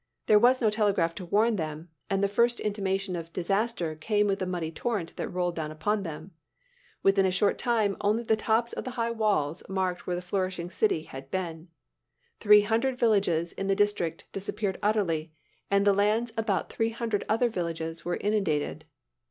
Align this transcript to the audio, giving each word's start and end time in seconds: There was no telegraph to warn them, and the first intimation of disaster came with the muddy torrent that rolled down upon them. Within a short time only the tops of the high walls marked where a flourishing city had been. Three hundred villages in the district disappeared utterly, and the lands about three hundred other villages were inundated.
There 0.25 0.39
was 0.39 0.63
no 0.63 0.71
telegraph 0.71 1.13
to 1.13 1.25
warn 1.27 1.57
them, 1.57 1.89
and 2.09 2.23
the 2.23 2.27
first 2.27 2.59
intimation 2.59 3.15
of 3.15 3.31
disaster 3.31 3.93
came 3.95 4.25
with 4.25 4.39
the 4.39 4.47
muddy 4.47 4.71
torrent 4.71 5.15
that 5.15 5.29
rolled 5.29 5.55
down 5.55 5.69
upon 5.69 6.01
them. 6.01 6.31
Within 7.03 7.23
a 7.23 7.31
short 7.31 7.59
time 7.59 7.95
only 8.01 8.23
the 8.23 8.35
tops 8.35 8.73
of 8.73 8.83
the 8.83 8.89
high 8.97 9.11
walls 9.11 9.61
marked 9.69 10.07
where 10.07 10.17
a 10.17 10.21
flourishing 10.21 10.71
city 10.71 11.03
had 11.03 11.29
been. 11.29 11.67
Three 12.39 12.61
hundred 12.61 12.97
villages 12.97 13.53
in 13.53 13.67
the 13.67 13.75
district 13.75 14.23
disappeared 14.31 14.79
utterly, 14.81 15.33
and 15.69 15.85
the 15.85 15.93
lands 15.93 16.33
about 16.35 16.71
three 16.73 16.89
hundred 16.89 17.23
other 17.29 17.47
villages 17.47 18.03
were 18.03 18.17
inundated. 18.17 18.85